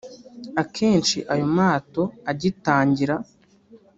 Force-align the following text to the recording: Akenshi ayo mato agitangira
Akenshi 0.61 1.17
ayo 1.33 1.47
mato 1.57 2.03
agitangira 2.31 3.15